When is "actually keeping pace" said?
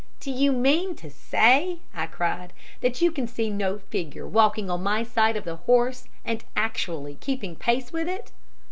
6.55-7.93